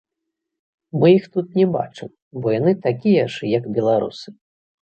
[1.03, 2.09] Мы іх тут не бачым,
[2.39, 4.29] бо яны такія ж як беларусы.